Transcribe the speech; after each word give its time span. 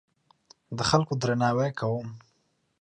د 0.77 0.79
خلکو 0.89 1.13
درناوی 1.21 1.69
کوم. 1.79 2.07